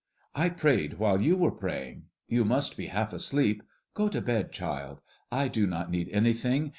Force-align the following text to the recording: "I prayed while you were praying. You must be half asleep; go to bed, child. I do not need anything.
"I 0.33 0.49
prayed 0.49 0.95
while 0.95 1.21
you 1.21 1.37
were 1.37 1.51
praying. 1.51 2.05
You 2.27 2.43
must 2.43 2.75
be 2.75 2.87
half 2.87 3.13
asleep; 3.13 3.61
go 3.93 4.09
to 4.09 4.19
bed, 4.19 4.51
child. 4.51 4.99
I 5.31 5.47
do 5.47 5.67
not 5.67 5.91
need 5.91 6.09
anything. 6.09 6.69